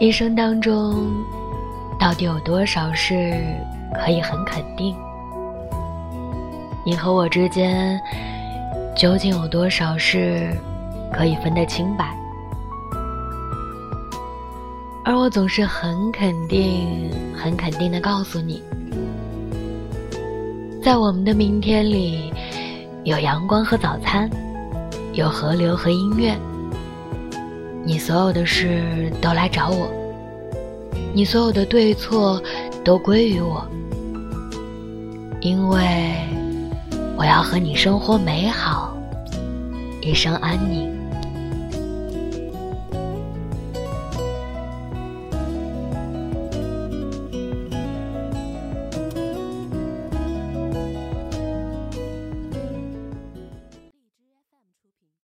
[0.00, 1.12] 一生当中，
[1.98, 3.36] 到底有多少事
[4.02, 4.96] 可以很肯定？
[6.86, 8.00] 你和我之间，
[8.96, 10.56] 究竟有多少事
[11.12, 12.16] 可以分得清白？
[15.04, 18.62] 而我总是很肯定、很肯定的告诉你，
[20.82, 22.32] 在我们的明天里，
[23.04, 24.30] 有阳光和早餐，
[25.12, 26.34] 有河流和音乐。
[27.90, 29.90] 你所有的事都来找我，
[31.12, 32.40] 你所有的对错
[32.84, 33.66] 都归于我，
[35.40, 36.14] 因为
[37.16, 38.96] 我要和你生活美好，
[40.00, 40.99] 一生安宁。